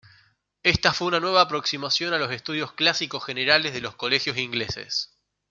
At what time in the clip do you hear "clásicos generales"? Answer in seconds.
2.71-3.71